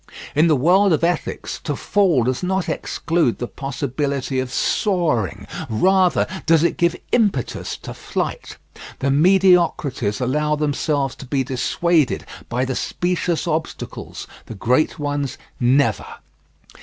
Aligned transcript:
In 0.33 0.47
the 0.47 0.55
world 0.55 0.93
of 0.93 1.03
ethics 1.03 1.59
to 1.63 1.75
fall 1.75 2.23
does 2.23 2.41
not 2.41 2.67
exclude 2.67 3.37
the 3.37 3.45
possibility 3.47 4.39
of 4.39 4.51
soaring, 4.51 5.45
rather 5.69 6.25
does 6.47 6.63
it 6.63 6.77
give 6.77 6.95
impetus 7.11 7.77
to 7.83 7.93
flight. 7.93 8.57
The 8.97 9.11
mediocrities 9.11 10.19
allow 10.19 10.55
themselves 10.55 11.13
to 11.17 11.27
be 11.27 11.43
dissuaded 11.43 12.25
by 12.49 12.65
the 12.65 12.75
specious 12.75 13.45
obstacles 13.45 14.25
the 14.47 14.55
great 14.55 14.97
ones 14.97 15.37
never. 15.59 16.07